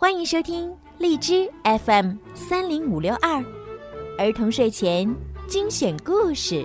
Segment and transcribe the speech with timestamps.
[0.00, 3.44] 欢迎收听荔枝 FM 三零五六二
[4.16, 5.12] 儿童睡前
[5.48, 6.64] 精选故事。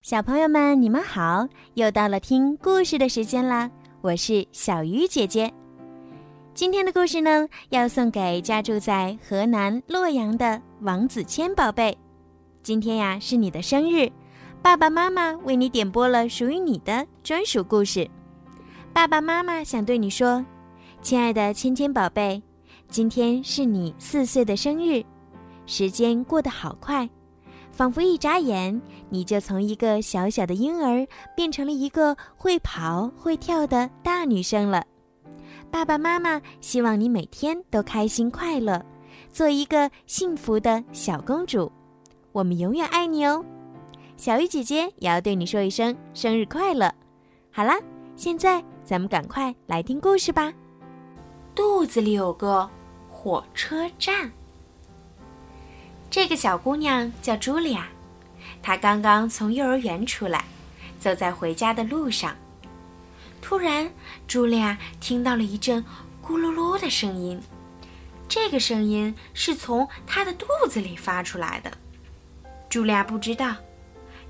[0.00, 1.46] 小朋友们，你们好！
[1.74, 3.70] 又到了听故事的时间啦，
[4.00, 5.52] 我是小鱼姐姐。
[6.54, 11.94] 今天的故事呢，要送给家住在河南洛阳的王子谦宝贝。
[12.62, 14.10] 今天呀，是你的生日。
[14.62, 18.08] 爸爸妈妈为你点播了属于你的专属故事。
[18.92, 20.44] 爸爸妈妈想对你说，
[21.00, 22.42] 亲爱的芊芊宝贝，
[22.88, 25.02] 今天是你四岁的生日，
[25.64, 27.08] 时间过得好快，
[27.72, 34.84] 仿佛一眨眼，你就从一个小小的婴儿变成了一个会跑会跳的大女生了。
[35.70, 38.84] 爸爸妈妈希望你每天都开心快乐，
[39.32, 41.70] 做一个幸福的小公主。
[42.32, 43.42] 我们永远爱你哦。
[44.16, 46.92] 小鱼姐姐也要对你说一声生日快乐！
[47.50, 47.78] 好啦，
[48.16, 50.52] 现在咱们赶快来听故事吧。
[51.54, 52.68] 肚子里有个
[53.08, 54.28] 火车站。
[56.10, 57.86] 这个小姑娘叫茱莉亚，
[58.60, 60.44] 她刚刚从幼儿园出来，
[60.98, 62.34] 走在回家的路上。
[63.40, 63.88] 突然，
[64.26, 65.84] 茱莉亚听到了一阵
[66.20, 67.40] 咕噜噜的声音，
[68.28, 71.70] 这个声音是从她的肚子里发出来的。
[72.68, 73.54] 茱莉亚不知道。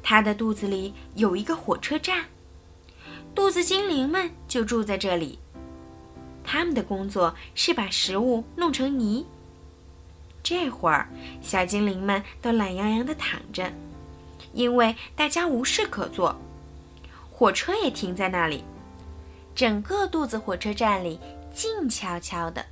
[0.02, 2.26] 她的肚子里有一个火车站，
[3.34, 5.38] 肚子精灵们就住在这里。
[6.44, 9.26] 他们的工作是把食物弄成泥。
[10.42, 11.08] 这会儿，
[11.42, 13.70] 小精灵们都懒洋洋地躺着，
[14.52, 16.34] 因为大家无事可做。
[17.30, 18.64] 火车也停在那里，
[19.54, 21.20] 整个肚子火车站里
[21.54, 22.64] 静悄悄的。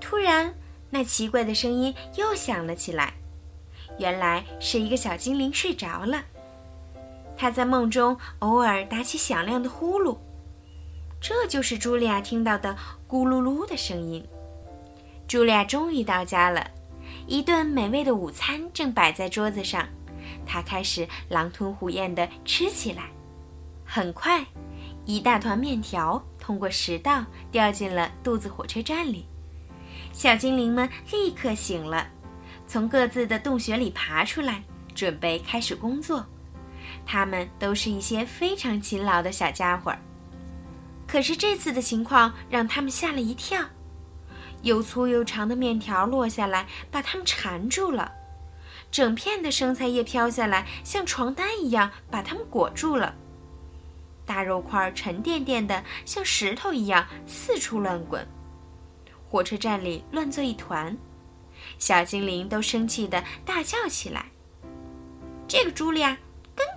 [0.00, 0.54] 突然，
[0.90, 3.14] 那奇怪的声音又响了起来。
[3.98, 6.24] 原来是一个小精灵睡着了，
[7.44, 10.16] 他在梦中偶尔打起响亮的呼噜，
[11.20, 12.74] 这就是茱莉亚听到的
[13.06, 14.26] 咕噜噜的声音。
[15.28, 16.66] 茱莉亚终于到家了，
[17.26, 19.86] 一顿美味的午餐正摆在桌子上，
[20.46, 23.10] 她开始狼吞虎咽地吃起来。
[23.84, 24.42] 很快，
[25.04, 29.26] 一大团面条通过食道掉进了肚子火车站里，
[30.14, 32.08] 小精灵们立刻醒了。
[32.66, 34.62] 从各自的洞穴里爬出来，
[34.94, 36.24] 准备开始工作。
[37.06, 39.98] 他们都是一些非常勤劳的小家伙儿。
[41.06, 43.62] 可是这次的情况让他们吓了一跳，
[44.62, 48.10] 又粗又长的面条落下来，把他们缠住了；
[48.90, 53.14] 整片的生菜叶飘下来，像床单一样把他们裹住了。
[54.26, 58.26] 大肉块沉甸甸的，像石头一样四处乱滚。
[59.28, 60.96] 火车站里乱作一团。
[61.78, 64.26] 小精灵都生气的大叫起来
[65.46, 66.16] ：“这个茱莉亚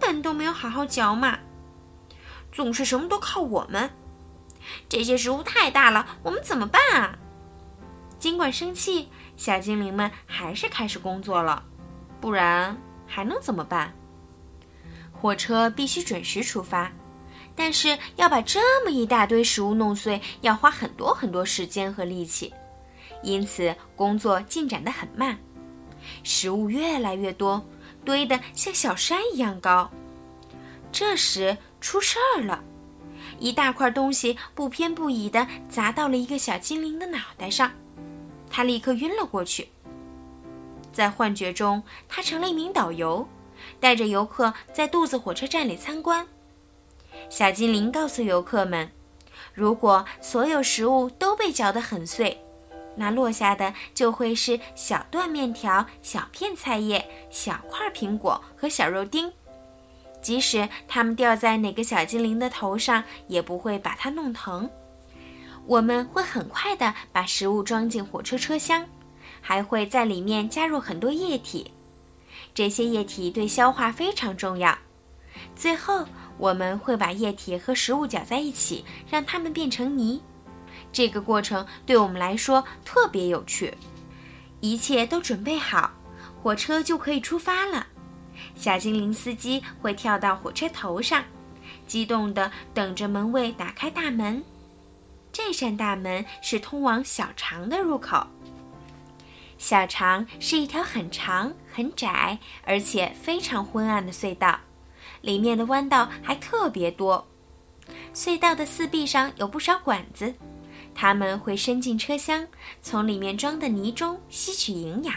[0.07, 1.39] 本都没有好好嚼嘛，
[2.49, 3.89] 总是什么都靠我们。
[4.87, 7.17] 这些食物太大了，我们怎么办啊？”
[8.17, 11.61] 尽管生气，小精灵们还是开始工作了，
[12.21, 13.93] 不然还能怎么办？
[15.11, 16.89] 火车必须准时出发，
[17.53, 22.53] 但是要把这么一大堆食物弄碎，要花很多很多时间和力气。
[23.23, 25.37] 因此，工作进展得很慢，
[26.23, 27.61] 食物越来越多，
[28.07, 29.91] 堆得像小山一样高。
[30.93, 32.63] 这时出事儿了，
[33.37, 37.69] 一大块东西不偏不倚地砸到了一个小精灵的脑袋上，
[38.49, 39.67] 他立刻晕了过去。
[40.93, 43.27] 在幻觉中，他成了一名导游，
[43.77, 46.25] 带着游客在肚子火车站里参观。
[47.29, 48.89] 小精灵告诉游客们，
[49.53, 52.41] 如果所有食物都被嚼得很碎。
[52.99, 59.31] 那落下的就会是小段面条、小片菜叶、小块苹果和小肉丁，
[60.21, 64.69] 即使它们掉在哪个小精灵的头上，也不会把它弄疼。
[65.67, 68.85] 我们会很快的把食物装进火车车厢，
[69.41, 71.71] 还会在里面加入很多液体，
[72.55, 74.75] 这些液体对消化非常重要。
[75.55, 76.05] 最后，
[76.37, 80.21] 我们会把液体和食物搅在一起，让它们变成泥。
[80.97, 83.71] 这个过程对我们来说特别有趣。
[84.61, 85.91] 一切都准备好，
[86.41, 87.85] 火车就可以出发了。
[88.55, 91.23] 小精灵司机会跳到火车头上，
[91.85, 94.43] 激动地等着门卫打开大门。
[95.31, 98.25] 这扇大门是通往小肠的入口。
[99.59, 104.59] 小肠是一条很长、很窄，而且非常昏暗的隧道，
[105.21, 107.27] 里面的弯道还特别多。
[108.15, 110.33] 隧道的四壁上有不少管子。
[110.99, 112.47] 他们会伸进车厢，
[112.81, 115.13] 从里面装的泥中吸取营养，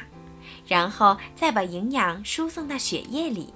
[0.66, 3.54] 然后再把营养输送到血液里。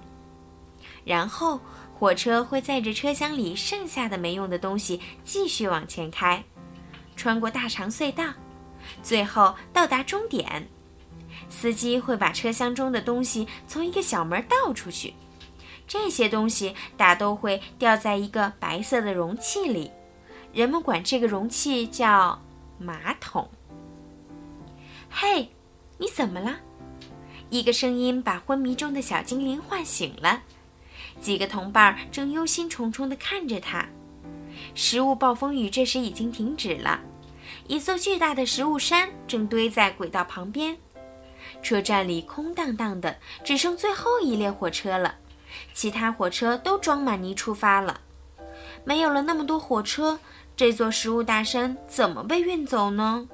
[1.04, 1.60] 然后
[1.92, 6.42] 火车会载着车厢里剩下的没用的东西继续往前开，
[7.14, 8.32] 穿过大长隧道，
[9.02, 10.66] 最后到达终点。
[11.50, 15.12] 司机会把车厢中的东西从一个小门倒出去，
[15.86, 19.90] 这些东西大都会掉在一个白色的容器里，
[20.54, 22.40] 人们管这个容器叫
[22.78, 23.50] 马桶。
[25.10, 25.50] 嘿，
[25.98, 26.60] 你怎么了？
[27.50, 30.40] 一个声音把昏迷中的小精灵唤醒了。
[31.20, 33.84] 几个同伴正忧心忡忡地看着他。
[34.76, 37.00] 食物暴风雨这时已经停止了，
[37.66, 40.76] 一座巨大的食物山正堆在轨道旁边。
[41.62, 45.16] 车站里空荡荡的，只剩最后一列火车了，
[45.72, 48.00] 其他火车都装满泥出发了。
[48.84, 50.18] 没有了那么多火车，
[50.56, 53.28] 这座食物大山怎么被运走呢？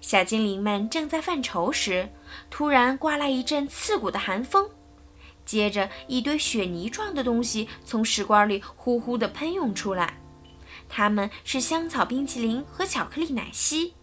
[0.00, 2.08] 小精灵们正在犯愁时，
[2.48, 4.70] 突然刮来一阵刺骨的寒风。
[5.44, 10.20] 接着，一堆雪泥状的东西从食管里呼呼地喷涌出来，
[10.88, 13.94] 它们是香草冰淇淋和巧克力奶昔。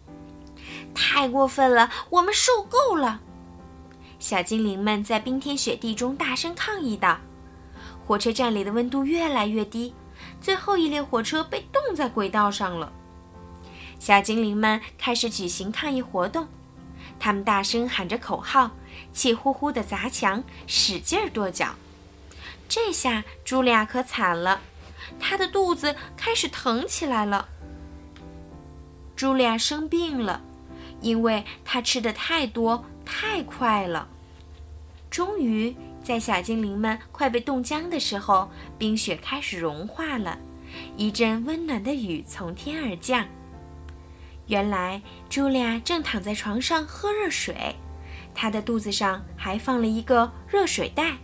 [0.94, 3.20] 太过分了，我们受够了！
[4.18, 7.18] 小精灵们在冰天雪地中大声抗议道。
[8.04, 9.94] 火车站里的温度越来越低，
[10.40, 12.92] 最后一列火车被冻在轨道上了。
[13.98, 16.48] 小精灵们开始举行抗议活动，
[17.18, 18.70] 他们大声喊着口号。
[19.12, 21.74] 气呼呼地砸墙，使劲跺脚。
[22.68, 24.60] 这下茱莉亚可惨了，
[25.18, 27.48] 她的肚子开始疼起来了。
[29.16, 30.42] 茱莉亚生病了，
[31.00, 34.08] 因为她吃的太多太快了。
[35.10, 35.74] 终于，
[36.06, 38.48] 在小精灵们快被冻僵的时候，
[38.78, 40.38] 冰雪开始融化了，
[40.96, 43.26] 一阵温暖的雨从天而降。
[44.46, 47.74] 原来，茱莉亚正躺在床上喝热水。
[48.36, 51.16] 她的肚子上还放了一个热水袋。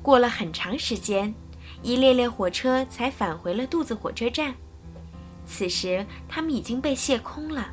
[0.00, 1.34] 过了很长时间，
[1.82, 4.54] 一列列火车才返回了肚子火车站。
[5.44, 7.68] 此时，它们已经被卸空了。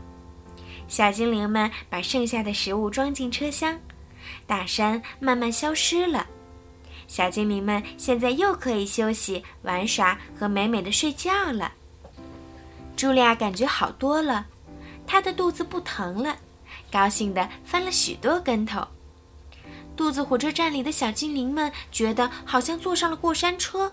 [0.90, 3.80] 小精灵们把剩下的食物装进车厢，
[4.46, 6.28] 大山慢慢消失了。
[7.08, 11.74] 小精灵们现在又可以休息、玩耍和美美的睡觉了。
[12.96, 14.46] 茱莉亚感觉好多了，
[15.06, 16.38] 她的肚子不疼了。
[16.92, 18.88] 高兴地翻了许多跟头。
[19.96, 23.92] 肚子火车站里的小精灵们觉得好像坐上了过山车。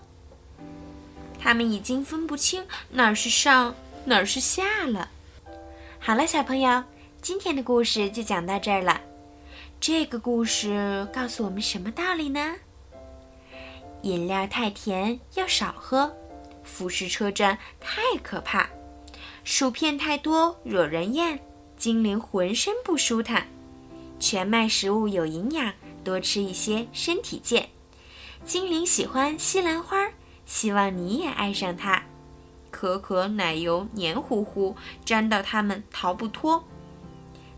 [1.39, 5.09] 他们已经分不清哪儿是上，哪儿是下了。
[5.99, 6.83] 好了，小朋友，
[7.21, 9.01] 今天的故事就讲到这儿了。
[9.81, 12.53] 这个故事告诉我们什么道理呢？
[14.03, 16.15] 饮料太甜要少喝，
[16.63, 18.69] 腐蚀车站太可怕，
[19.43, 21.39] 薯片太多惹人厌。
[21.77, 23.47] 精灵浑身不舒坦，
[24.19, 25.73] 全麦食物有营养，
[26.03, 27.67] 多吃一些身体健。
[28.45, 30.11] 精灵喜欢西兰花，
[30.45, 32.03] 希望你也爱上它。
[32.69, 34.75] 可可奶油黏糊糊，
[35.05, 36.63] 粘到它们逃不脱。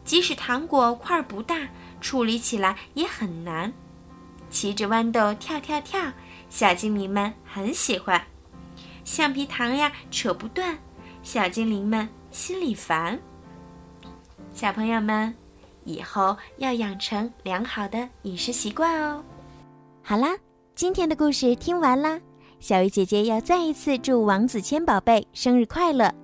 [0.04, 1.70] 即使糖果块不大，
[2.02, 3.72] 处理起来也很难。
[4.50, 6.12] 骑着豌豆跳跳跳，
[6.50, 8.22] 小精灵们很喜欢。
[9.04, 10.78] 橡皮糖呀，扯不断，
[11.24, 13.20] 小精灵们心里烦。
[14.54, 15.34] 小朋友们，
[15.84, 19.24] 以后要养成良好的饮食习惯哦。
[20.04, 20.36] 好啦，
[20.76, 22.20] 今天的故事听完啦。
[22.60, 26.23] 小鱼姐姐要再一次祝王子谦宝贝生日快乐。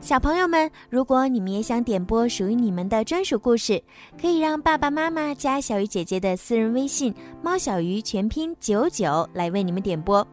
[0.00, 3.82] 小朋友们，如果你们也想点播属于你们的专属故事，
[4.18, 7.12] 可以让爸爸妈妈加小鱼姐姐的私人微信
[7.42, 10.26] “猫小鱼”全拼九九来为你们点播。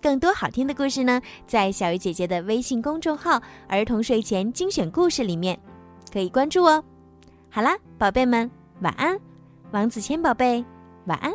[0.00, 5.56] 更多好听的故事呢，在小鱼姐姐的微信公众号“儿童睡前精选故事”里面。
[6.10, 6.82] 可以关注哦。
[7.50, 8.50] 好啦，宝贝们，
[8.80, 9.16] 晚安。
[9.72, 10.64] 王子谦宝贝，
[11.04, 11.32] 晚安。